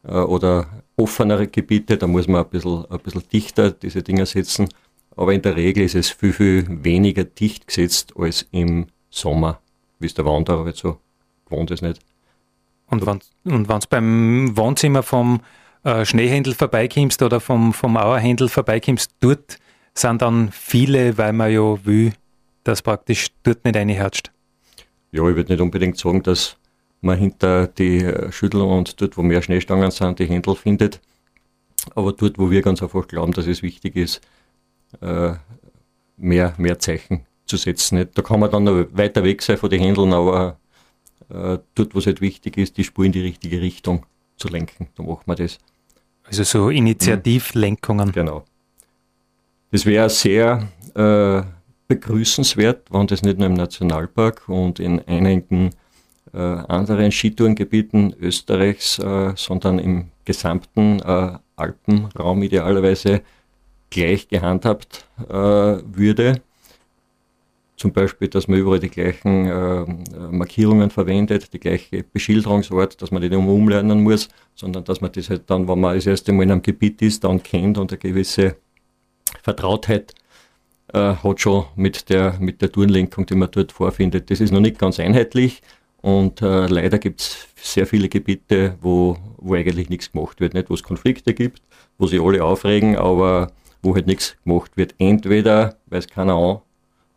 [0.03, 4.69] Äh, oder offenere Gebiete, da muss man ein bisschen, ein bisschen dichter diese Dinge setzen.
[5.17, 9.61] Aber in der Regel ist es viel, viel weniger dicht gesetzt als im Sommer,
[10.05, 10.99] wie es der Wanderer halt so
[11.47, 11.99] gewohnt ist nicht.
[12.87, 15.41] Und wenn und wenn's beim Wohnzimmer vom
[15.83, 19.57] äh, Schneehändel vorbeikommst oder vom, vom Mauerhändel vorbeikommst, dort
[19.95, 22.13] sind dann viele, weil man ja will,
[22.65, 24.31] dass praktisch dort nicht reinherrscht.
[25.11, 26.57] Ja, ich würde nicht unbedingt sagen, dass
[27.01, 31.01] man hinter die äh, Schüttel und dort, wo mehr Schneestangen sind, die Händel findet.
[31.95, 34.21] Aber dort, wo wir ganz einfach glauben, dass es wichtig ist,
[35.01, 35.35] äh,
[36.17, 38.09] mehr, mehr Zeichen zu setzen.
[38.15, 40.59] Da kann man dann noch weiter weg sein von den Händeln, aber
[41.31, 44.89] äh, dort, wo es halt wichtig ist, die Spur in die richtige Richtung zu lenken,
[44.97, 45.59] da machen wir das.
[46.25, 48.13] Also so Initiativlenkungen.
[48.13, 48.45] Genau.
[49.71, 51.43] Das wäre sehr äh,
[51.89, 55.71] begrüßenswert, wenn das nicht nur im Nationalpark und in einigen
[56.33, 63.23] äh, anderen Skitourengebieten Österreichs, äh, sondern im gesamten äh, Alpenraum idealerweise
[63.91, 66.41] gleich gehandhabt äh, würde.
[67.77, 69.85] Zum Beispiel, dass man überall die gleichen äh,
[70.31, 75.29] Markierungen verwendet, die gleiche Beschilderungsort, dass man nicht um umlernen muss, sondern dass man das
[75.29, 77.99] halt dann, wenn man das erste Mal in einem Gebiet ist, dann kennt und eine
[77.99, 78.57] gewisse
[79.43, 80.15] Vertrautheit
[80.93, 84.31] äh, hat schon mit der, mit der Tourenlenkung, die man dort vorfindet.
[84.31, 85.61] Das ist noch nicht ganz einheitlich
[86.01, 90.71] und äh, leider gibt es sehr viele Gebiete, wo, wo eigentlich nichts gemacht wird, nicht
[90.71, 91.63] wo es Konflikte gibt,
[91.99, 94.95] wo sich alle aufregen, aber wo halt nichts gemacht wird.
[94.99, 96.35] Entweder, weil es keiner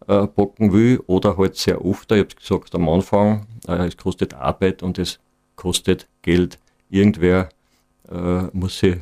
[0.08, 4.34] anpacken will, oder halt sehr oft, ich habe es gesagt am Anfang, äh, es kostet
[4.34, 5.20] Arbeit und es
[5.56, 6.58] kostet Geld.
[6.90, 7.50] Irgendwer
[8.10, 8.98] äh, muss sich,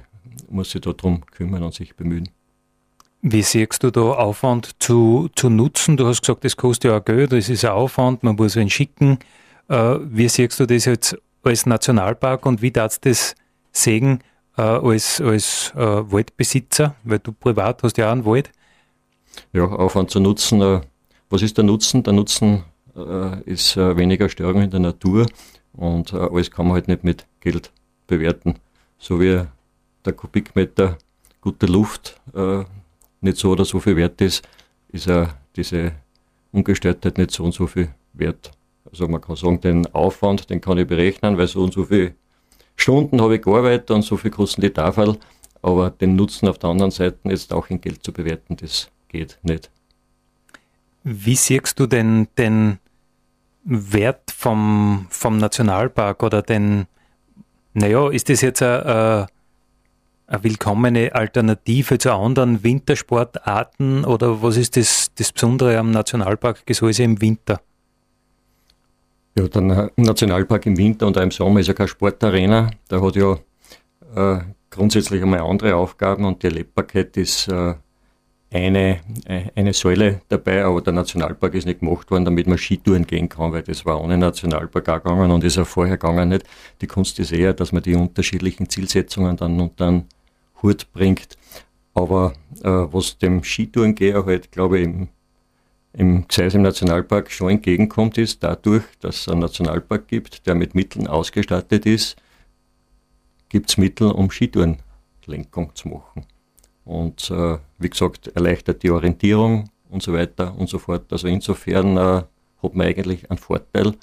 [0.50, 2.30] muss sich darum kümmern und sich bemühen.
[3.22, 5.98] Wie siehst du da Aufwand zu, zu nutzen?
[5.98, 8.70] Du hast gesagt, das kostet ja auch Geld, das ist ein Aufwand, man muss ihn
[8.70, 9.20] schicken.
[9.68, 13.36] Äh, wie siehst du das jetzt als Nationalpark und wie darfst du das
[13.72, 14.20] sehen,
[14.58, 18.52] äh, als, als äh, Waldbesitzer, weil du privat hast ja auch einen Wald.
[19.54, 20.82] Ja, Aufwand zu nutzen.
[21.26, 22.04] Äh, was ist der Nutzen?
[22.04, 22.64] Der Nutzen
[22.96, 25.26] äh, ist äh, weniger Störung in der Natur
[25.74, 27.72] und alles kann man halt nicht mit Geld
[28.08, 28.56] bewerten.
[28.98, 29.44] So wie
[30.06, 30.98] der Kubikmeter
[31.42, 32.20] gute Luft
[33.22, 34.48] nicht so oder so viel wert ist,
[34.90, 35.92] ist ja diese
[36.52, 38.52] Ungestörtheit nicht so und so viel wert.
[38.90, 42.16] Also man kann sagen, den Aufwand, den kann ich berechnen, weil so und so viel
[42.76, 45.18] Stunden habe ich gearbeitet und so viel kosten die Tafel,
[45.62, 49.40] aber den Nutzen auf der anderen Seite jetzt auch in Geld zu bewerten, das geht
[49.44, 49.70] nicht.
[51.08, 52.80] Wie siehst du denn den
[53.64, 56.88] Wert vom, vom Nationalpark oder den,
[57.74, 59.28] naja, ist das jetzt eine,
[60.26, 67.04] eine willkommene Alternative zu anderen Wintersportarten oder was ist das, das Besondere am Nationalpark Gesäuse
[67.04, 67.62] im Winter?
[69.38, 72.72] Ja, der Nationalpark im Winter und auch im Sommer ist ja keine Sportarena.
[72.90, 73.38] Der hat ja
[74.16, 74.42] äh,
[74.72, 77.76] grundsätzlich einmal andere Aufgaben und die Erlebbarkeit ist äh,
[78.56, 83.06] eine, äh, eine Säule dabei, aber der Nationalpark ist nicht gemacht worden, damit man Skitouren
[83.06, 86.46] gehen kann, weil das war ohne Nationalpark auch gegangen und ist auch vorher gegangen nicht.
[86.82, 90.06] Die Kunst ist eher, dass man die unterschiedlichen Zielsetzungen dann unter einen
[90.62, 91.38] Hut bringt.
[91.94, 95.08] Aber äh, was dem Skitourengeher halt, glaube ich, im
[95.98, 100.76] im Gseis im Nationalpark schon entgegenkommt, ist dadurch, dass es einen Nationalpark gibt, der mit
[100.76, 102.18] Mitteln ausgestattet ist,
[103.48, 106.26] gibt es Mittel, um Skitourenlenkung zu machen.
[106.86, 111.12] Und äh, wie gesagt, erleichtert die Orientierung und so weiter und so fort.
[111.12, 112.24] Also insofern äh,
[112.62, 113.96] hat man eigentlich einen Vorteil,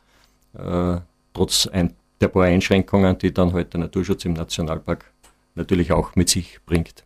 [0.58, 1.00] äh,
[1.32, 5.12] trotz ein, der paar Einschränkungen, die dann heute halt der Naturschutz im Nationalpark
[5.54, 7.04] natürlich auch mit sich bringt,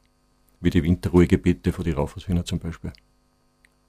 [0.61, 2.93] wie die Winterruhegebiete von die Raufußhühner zum Beispiel.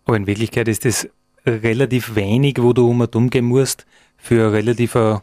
[0.06, 1.08] Aber in Wirklichkeit ist das
[1.46, 3.86] relativ wenig, wo du um und um gehen musst,
[4.18, 5.20] für relativ ein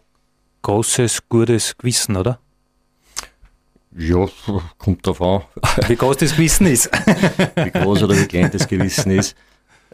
[0.62, 2.40] großes, gutes Gewissen, oder?
[3.96, 4.28] Ja,
[4.78, 5.42] kommt drauf an.
[5.88, 6.90] Wie groß das Gewissen ist.
[7.56, 9.36] wie groß oder wie klein das Gewissen ist.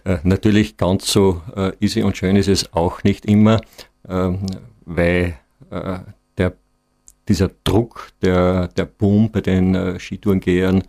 [0.04, 3.60] Äh, natürlich ganz so äh, easy und schön ist es auch nicht immer,
[4.08, 4.46] ähm,
[4.86, 5.34] weil
[5.70, 5.98] äh,
[6.38, 6.54] der,
[7.28, 10.82] dieser Druck, der, der Boom bei den äh, Skitourengehern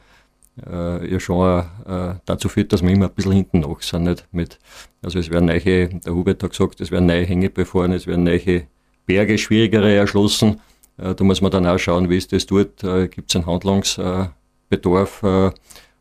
[0.65, 4.04] äh, ja schon äh, dazu führt, dass wir immer ein bisschen hinten nach sind.
[4.04, 4.28] Nicht?
[4.32, 4.60] Mit,
[5.02, 8.24] also es werden neue, der Hubert hat gesagt, es werden neue Hänge befahren, es werden
[8.24, 8.67] neue
[9.06, 10.62] Berge, schwierigere erschlossen
[10.97, 13.45] Äh, da muss man dann auch schauen, wie ist das dort, äh, gibt es einen
[13.45, 15.51] Handlungsbedarf äh,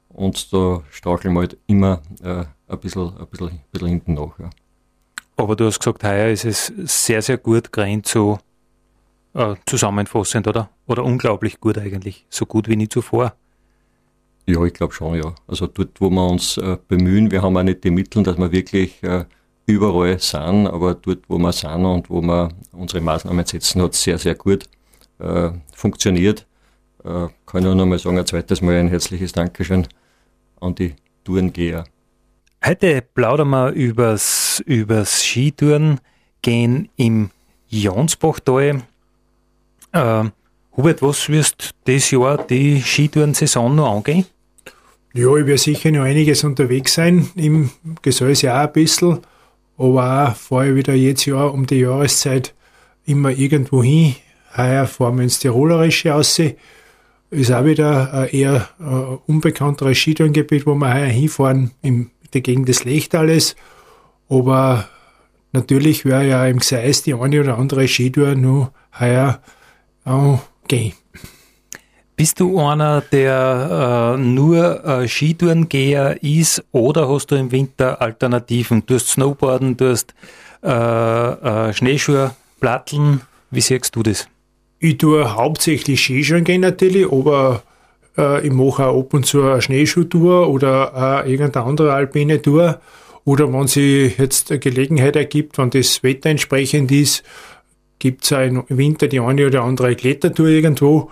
[0.08, 4.38] und da straucheln wir halt immer äh, ein, bisschen, ein, bisschen, ein bisschen hinten nach.
[4.38, 4.50] Ja.
[5.36, 8.38] Aber du hast gesagt, heuer ist es sehr, sehr gut gerannt, so
[9.34, 10.70] äh, zusammenfassend, oder?
[10.86, 13.34] Oder unglaublich gut eigentlich, so gut wie nie zuvor.
[14.46, 15.34] Ja, ich glaube schon, ja.
[15.46, 18.50] Also dort, wo wir uns äh, bemühen, wir haben auch nicht die Mittel, dass wir
[18.50, 19.24] wirklich äh,
[19.66, 24.02] überall sind, aber dort, wo wir sind und wo wir unsere Maßnahmen setzen, hat es
[24.02, 24.68] sehr, sehr gut
[25.20, 26.46] äh, funktioniert.
[27.04, 29.86] Äh, kann ich nur noch mal sagen, ein zweites Mal ein herzliches Dankeschön
[30.60, 31.84] an die Tourengeher.
[32.64, 36.00] Heute plaudern wir übers, übers Skitouren
[36.42, 37.30] gehen im
[37.68, 38.82] Jonsbachtal.
[39.92, 40.24] Äh,
[40.76, 44.26] Hubert, was wirst dieses Jahr die Skitourensaison noch angehen?
[45.12, 47.28] Ja, ich werde sicher noch einiges unterwegs sein.
[47.34, 47.70] Im
[48.02, 49.18] Gesäß ja auch ein bisschen.
[49.76, 52.54] Aber auch fahre ich wieder jedes Jahr um die Jahreszeit
[53.06, 54.14] immer irgendwo hin.
[54.56, 56.40] Heuer fahren wir ins Tirolerische aus.
[57.30, 62.68] Ist auch wieder ein eher ein unbekannteres Skitourengebiet, wo wir heuer hinfahren, in der Gegend
[62.68, 63.54] des Lechtales.
[64.28, 64.88] Aber
[65.52, 69.40] natürlich wäre ja im Gseis die eine oder andere Skitour noch heuer
[70.66, 70.92] gehen.
[72.20, 78.84] Bist du einer, der äh, nur äh, Skitourengeher ist oder hast du im Winter Alternativen?
[78.84, 80.14] Du hast Snowboarden, du hast
[80.62, 83.22] äh, äh, Schneeschuhe, Platteln.
[83.50, 84.28] Wie siehst du das?
[84.82, 87.62] Ich tue hauptsächlich Skischuhen gehen natürlich, aber
[88.16, 92.80] äh, ich mache auch ab und zu eine Schneeschuhtour oder äh, irgendeine andere alpine Tour.
[93.26, 97.22] Oder wenn sich jetzt eine Gelegenheit ergibt, wenn das Wetter entsprechend ist,
[97.98, 101.10] gibt es im Winter die eine oder andere Klettertour irgendwo.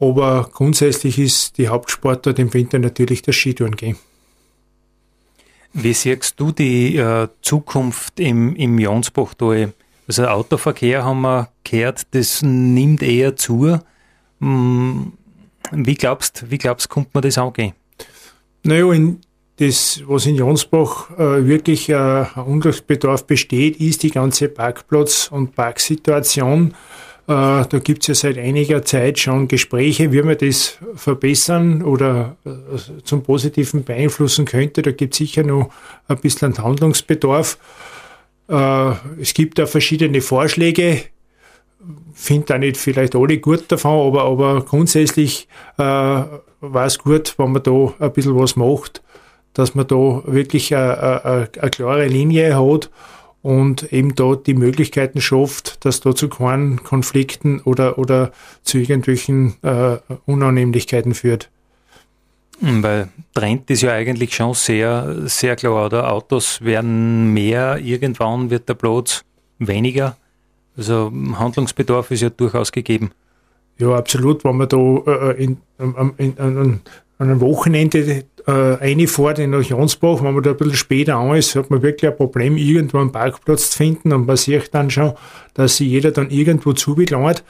[0.00, 3.96] Aber grundsätzlich ist die Hauptsportart im Winter natürlich das Skitouren gehen.
[5.74, 9.74] Wie siehst du die äh, Zukunft im, im Jonsbachtal?
[10.08, 13.78] Also Autoverkehr haben wir gehört, das nimmt eher zu.
[14.40, 15.12] Hm,
[15.70, 17.72] wie glaubst wie glaubst, kommt man das angehen?
[18.64, 19.20] Naja, in
[19.56, 25.54] das, was in Jonsbach äh, wirklich äh, ein Ungleichbedarf besteht, ist die ganze Parkplatz- und
[25.54, 26.74] Parksituation.
[27.28, 32.36] Äh, da gibt es ja seit einiger Zeit schon Gespräche, wie man das verbessern oder
[32.44, 32.50] äh,
[33.04, 34.82] zum Positiven beeinflussen könnte.
[34.82, 35.70] Da gibt es sicher noch
[36.08, 37.58] ein bisschen Handlungsbedarf.
[38.52, 41.00] Äh, es gibt da verschiedene Vorschläge.
[42.12, 47.52] Finde da nicht vielleicht alle gut davon, aber, aber grundsätzlich äh, war es gut, wenn
[47.52, 49.02] man da ein bisschen was macht,
[49.54, 52.90] dass man da wirklich eine, eine, eine klare Linie hat
[53.40, 58.30] und eben dort die Möglichkeiten schafft, dass da zu keinen Konflikten oder, oder
[58.62, 61.50] zu irgendwelchen äh, Unannehmlichkeiten führt.
[62.62, 66.12] Hm, weil Trend ist ja eigentlich schon sehr, sehr klar, oder?
[66.12, 69.24] Autos werden mehr, irgendwann wird der Platz
[69.58, 70.16] weniger.
[70.76, 73.10] Also Handlungsbedarf ist ja durchaus gegeben.
[73.78, 74.44] Ja, absolut.
[74.44, 76.80] Wenn man da äh, in, in, in, an
[77.18, 81.68] einem Wochenende äh, reinfährt in Jonsbach, wenn man da ein bisschen später an ist, hat
[81.68, 85.14] man wirklich ein Problem, irgendwo einen Parkplatz zu finden und man sieht dann schon,
[85.54, 87.42] dass sich jeder dann irgendwo zubelangt,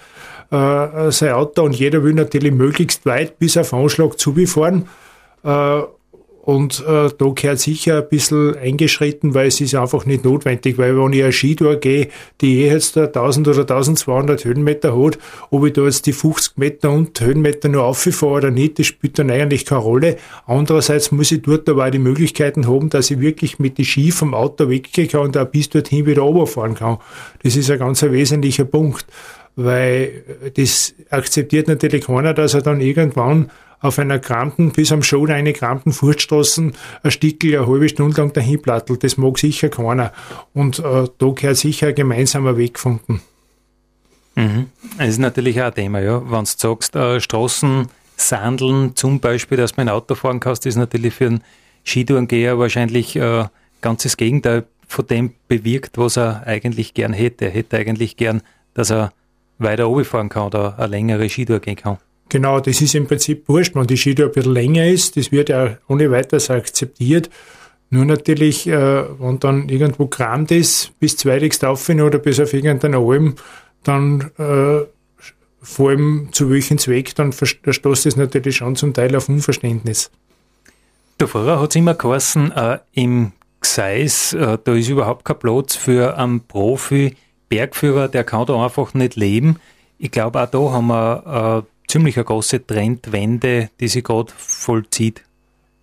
[0.50, 4.82] äh, sein Auto und jeder will natürlich möglichst weit bis auf Anschlag zubefahren.
[4.82, 5.01] Äh,
[6.44, 10.98] und äh, da gehört sicher ein bisschen eingeschritten, weil es ist einfach nicht notwendig, weil
[10.98, 12.08] wenn ich eine Skitour gehe,
[12.40, 15.18] die eh jetzt 1000 oder 1200 Höhenmeter hat,
[15.50, 19.20] ob ich da jetzt die 50 Meter und Höhenmeter nur auffahre oder nicht, das spielt
[19.20, 20.16] dann eigentlich keine Rolle.
[20.44, 24.10] Andererseits muss ich dort aber auch die Möglichkeiten haben, dass ich wirklich mit den Ski
[24.10, 26.98] vom Auto weggehen kann und auch bis dorthin wieder runterfahren kann.
[27.44, 29.06] Das ist ein ganz wesentlicher Punkt,
[29.54, 30.24] weil
[30.54, 33.48] das akzeptiert natürlich keiner, dass er dann irgendwann
[33.82, 38.32] auf einer kranten, bis am Show eine kranten Furtstraßen ein Stickel eine halbe Stunde lang
[38.32, 39.04] dahin plattelt.
[39.04, 40.12] Das mag sicher keiner.
[40.54, 43.20] Und äh, da gehört sicher ein gemeinsamer Weg gefunden.
[44.36, 44.70] Mhm.
[44.96, 46.22] Das ist natürlich auch ein Thema, ja.
[46.24, 50.76] Wenn du sagst, äh, Straßen sandeln, zum Beispiel, dass man ein Auto fahren kannst, ist
[50.76, 51.44] natürlich für einen
[51.84, 53.44] Skitourengeher wahrscheinlich äh,
[53.80, 57.46] ganzes Gegenteil von dem bewirkt, was er eigentlich gern hätte.
[57.46, 58.42] Er hätte eigentlich gern,
[58.74, 59.12] dass er
[59.58, 61.98] weiter oben fahren kann oder eine längere Skitour gehen kann.
[62.32, 65.50] Genau, das ist im Prinzip wurscht, wenn die Skitour ein bisschen länger ist, das wird
[65.50, 67.28] ja ohne weiteres akzeptiert.
[67.90, 73.00] Nur natürlich, äh, wenn dann irgendwo kramt ist, bis zweitigst auf oder bis auf irgendeiner
[73.00, 73.34] Alm,
[73.82, 74.80] dann äh,
[75.60, 80.10] vor allem zu welchem Zweck, dann stoßt es natürlich schon zum Teil auf Unverständnis.
[81.20, 85.76] Der Vorher hat es immer geheißen, äh, im Gseis, äh, da ist überhaupt kein Platz
[85.76, 89.60] für einen Profi-Bergführer, der kann da einfach nicht leben.
[89.98, 95.22] Ich glaube, auch da haben wir äh, ziemlich eine große Trendwende, die sich gerade vollzieht.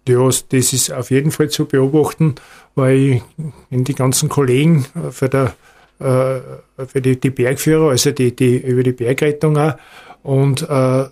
[0.08, 2.36] Ja, das ist auf jeden Fall zu beobachten,
[2.74, 3.22] weil
[3.70, 5.54] in die ganzen Kollegen für der
[6.00, 6.40] äh,
[6.88, 9.74] für die, die Bergführer, also die, die über die Bergrettung auch.
[10.24, 11.06] Und äh,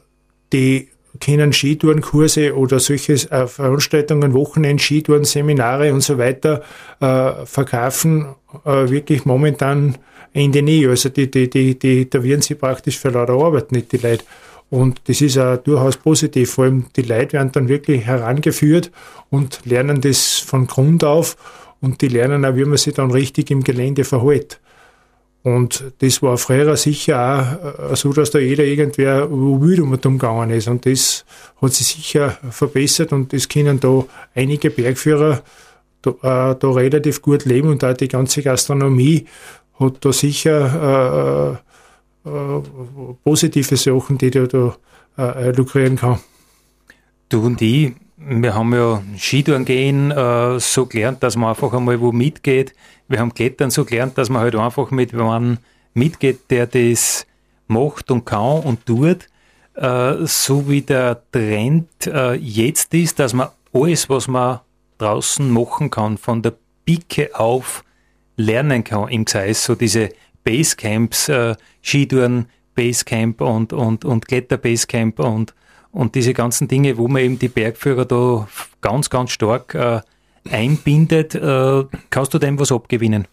[0.53, 0.87] die
[1.19, 6.63] können Skitourenkurse oder solche äh, Veranstaltungen, Wochenend, Skitouren, Seminare und so weiter
[6.99, 8.27] äh, verkaufen,
[8.65, 9.97] äh, wirklich momentan
[10.33, 10.87] Ende nie.
[10.87, 14.23] Also die, die, die, die, da werden sie praktisch für lauter Arbeit nicht, die Leute.
[14.69, 16.51] Und das ist auch durchaus positiv.
[16.51, 18.91] Vor allem die Leute werden dann wirklich herangeführt
[19.29, 21.37] und lernen das von Grund auf
[21.79, 24.59] und die lernen auch, wie man sich dann richtig im Gelände verhält.
[25.43, 30.67] Und das war früher sicher auch so, dass da jeder irgendwer müde damit umgegangen ist.
[30.67, 31.23] Und das
[31.61, 34.03] hat sich sicher verbessert und das können da
[34.35, 35.41] einige Bergführer
[36.01, 39.25] da, äh, da relativ gut leben und auch die ganze Gastronomie
[39.79, 41.57] hat da sicher äh, äh,
[43.23, 44.75] positive Sachen, die da, da
[45.17, 46.19] äh, lukrieren kann.
[47.29, 51.99] Du und ich, wir haben ja Skitouren gehen äh, so gelernt, dass man einfach einmal
[51.99, 52.73] wo mitgeht.
[53.07, 55.59] Wir haben Klettern so gelernt, dass man halt einfach mit jemandem
[55.93, 57.27] mitgeht, der das
[57.67, 59.27] macht und kann und tut.
[59.75, 64.59] Äh, so wie der Trend äh, jetzt ist, dass man alles, was man
[64.97, 66.53] draußen machen kann, von der
[66.85, 67.83] Pike auf
[68.35, 70.09] lernen kann im Gseis, so diese
[70.47, 75.53] Basecamps, äh, Skitouren, Basecamp und, und, und Kletter-Basecamp und,
[75.91, 78.47] und diese ganzen Dinge, wo man eben die Bergführer da
[78.79, 79.99] ganz, ganz stark äh,
[80.49, 81.35] einbindet.
[81.35, 83.27] Äh, kannst du dem was abgewinnen?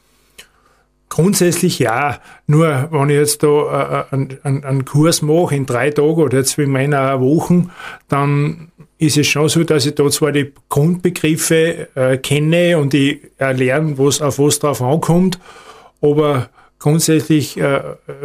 [1.08, 2.18] Grundsätzlich ja.
[2.48, 6.58] Nur wenn ich jetzt da äh, einen, einen, Kurs mache in drei Tagen oder jetzt
[6.58, 7.70] wie meiner Wochen,
[8.08, 13.20] dann ist es schon so, dass ich da zwar die Grundbegriffe äh, kenne und ich
[13.38, 15.38] lerne, was, auf was drauf ankommt,
[16.00, 16.48] aber
[16.85, 17.80] grundsätzlich äh,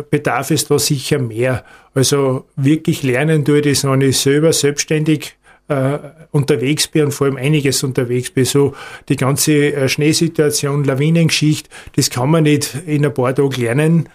[0.09, 1.63] bedarf es da sicher mehr.
[1.93, 5.37] Also wirklich lernen tue ich das, wenn ich selber selbstständig
[5.69, 5.97] äh,
[6.31, 8.43] unterwegs bin und vor allem einiges unterwegs bin.
[8.43, 8.75] So
[9.07, 14.09] die ganze äh, Schneesituation, Lawinengeschichte, das kann man nicht in ein paar Tagen lernen.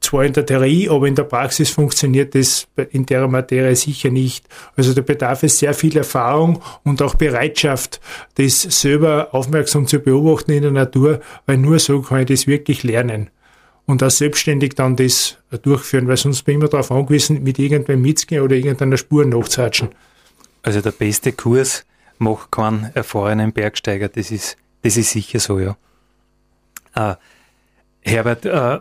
[0.00, 4.46] Zwar in der Theorie, aber in der Praxis funktioniert das in der Materie sicher nicht.
[4.76, 8.00] Also da bedarf es sehr viel Erfahrung und auch Bereitschaft,
[8.36, 12.84] das selber aufmerksam zu beobachten in der Natur, weil nur so kann ich das wirklich
[12.84, 13.30] lernen
[13.88, 18.02] und auch selbstständig dann das durchführen, weil sonst bin ich immer darauf angewiesen, mit irgendwem
[18.02, 19.88] mitzugehen oder irgendeiner Spur nachzuhatschen.
[20.62, 21.86] Also der beste Kurs
[22.18, 25.76] macht keinen erfahrenen Bergsteiger, das ist, das ist sicher so, ja.
[26.94, 27.14] Äh,
[28.02, 28.78] Herbert, äh,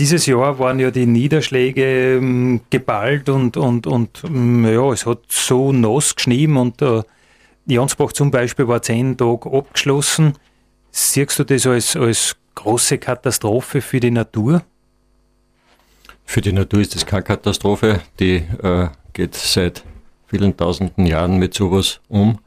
[0.00, 5.20] dieses Jahr waren ja die Niederschläge ähm, geballt und, und, und ähm, ja, es hat
[5.28, 7.02] so nass geschnien und äh,
[7.66, 10.34] Jansbach zum Beispiel war zehn Tage abgeschlossen.
[10.90, 14.64] Siehst du das als, als große Katastrophe für die Natur?
[16.24, 19.84] Für die Natur ist das keine Katastrophe, die äh, geht seit
[20.26, 22.40] vielen tausenden Jahren mit sowas um.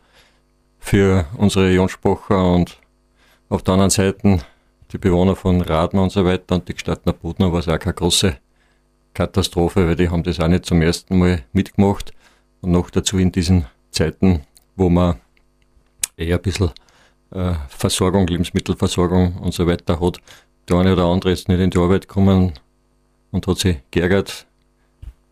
[0.79, 2.77] Für unsere Jonspracher und
[3.47, 4.39] auf der anderen Seite
[4.91, 7.93] die Bewohner von Radmer und so weiter und die Gestattner Budner war es auch keine
[7.93, 8.37] große
[9.13, 12.11] Katastrophe, weil die haben das auch nicht zum ersten Mal mitgemacht.
[12.61, 14.41] Und noch dazu in diesen Zeiten,
[14.75, 15.19] wo man
[16.17, 16.71] eher ein bisschen
[17.67, 20.19] Versorgung, Lebensmittelversorgung und so weiter hat.
[20.67, 22.53] Der eine oder andere ist nicht in die Arbeit gekommen
[23.31, 24.47] und hat sich geärgert,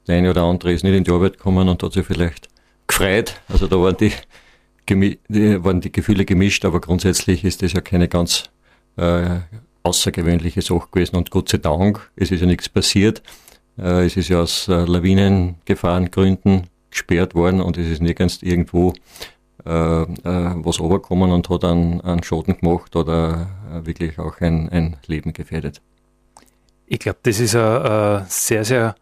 [0.07, 2.47] der eine oder andere ist nicht in die Arbeit gekommen und hat sich vielleicht
[2.87, 3.41] gefreut.
[3.49, 4.13] Also da waren die,
[4.89, 8.49] die, waren die Gefühle gemischt, aber grundsätzlich ist das ja keine ganz
[8.95, 9.39] äh,
[9.83, 11.17] außergewöhnliche Sache gewesen.
[11.17, 13.21] Und Gott sei Dank, es ist ja nichts passiert.
[13.77, 18.93] Äh, es ist ja aus äh, Lawinengefahrengründen gesperrt worden und es ist nirgends irgendwo
[19.67, 20.07] äh, äh,
[20.63, 25.33] was runtergekommen und hat einen, einen Schaden gemacht oder äh, wirklich auch ein, ein Leben
[25.33, 25.81] gefährdet.
[26.85, 28.95] Ich glaube, das ist ein, sehr, sehr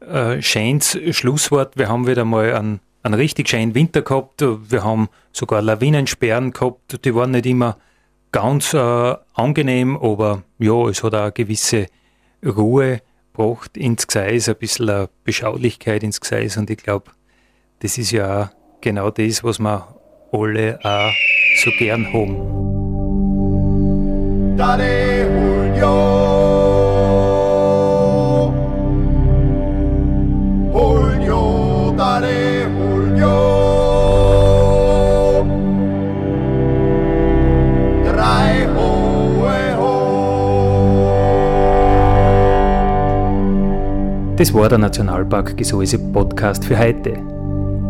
[0.00, 1.78] äh, schönes Schlusswort.
[1.78, 4.42] Wir haben wieder mal einen, einen richtig schönen Winter gehabt.
[4.42, 7.04] Wir haben sogar Lawinensperren gehabt.
[7.04, 7.76] Die waren nicht immer
[8.32, 11.86] ganz äh, angenehm, aber ja, es hat auch eine gewisse
[12.44, 13.02] Ruhe
[13.32, 17.12] gebracht ins Gseis, ein bisschen Beschaulichkeit ins Gseis und ich glaube,
[17.78, 18.48] das ist ja auch
[18.80, 19.97] genau das, was wir
[20.32, 21.12] alle auch
[21.62, 22.36] so gern haben.
[24.56, 25.22] Daddy
[25.76, 26.28] Julio.
[44.38, 47.37] Das war der Nationalpark Gesäuse Podcast für heute.